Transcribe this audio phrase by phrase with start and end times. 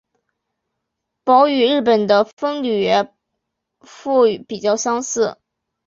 [1.25, 2.87] 褓与日本的风吕
[3.81, 5.37] 敷比较相似。